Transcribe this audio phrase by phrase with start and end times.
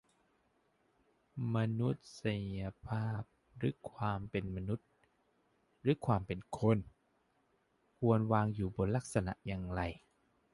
[1.55, 1.89] "มนุ
[2.19, 2.23] ษ
[2.59, 3.21] ยภาพ
[3.57, 4.89] หรือความเป็นมนุษย์
[5.81, 6.77] หรือความเป็นคน
[7.97, 9.81] ควรวางอยู่บนลักษณะอย่างไร"